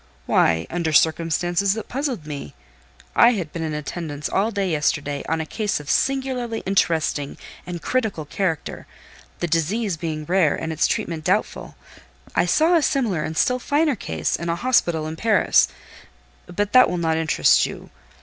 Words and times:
"Why, 0.25 0.65
under 0.71 0.91
circumstances 0.93 1.75
that 1.75 1.87
puzzled 1.87 2.25
me. 2.25 2.55
I 3.15 3.33
had 3.33 3.53
been 3.53 3.61
in 3.61 3.75
attendance 3.75 4.27
all 4.27 4.49
day 4.49 4.71
yesterday 4.71 5.23
on 5.29 5.39
a 5.39 5.45
case 5.45 5.79
of 5.79 5.91
singularly 5.91 6.61
interesting 6.65 7.37
and 7.67 7.83
critical 7.83 8.25
character; 8.25 8.87
the 9.41 9.47
disease 9.47 9.97
being 9.97 10.25
rare, 10.25 10.55
and 10.55 10.73
its 10.73 10.87
treatment 10.87 11.23
doubtful: 11.23 11.75
I 12.33 12.47
saw 12.47 12.73
a 12.75 12.81
similar 12.81 13.23
and 13.23 13.37
still 13.37 13.59
finer 13.59 13.95
case 13.95 14.35
in 14.35 14.49
a 14.49 14.55
hospital 14.55 15.05
in 15.05 15.17
Paris; 15.17 15.67
but 16.47 16.73
that 16.73 16.89
will 16.89 16.97
not 16.97 17.17
interest 17.17 17.67
you. 17.67 17.91